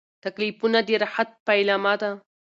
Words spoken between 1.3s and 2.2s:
پیلامه ده.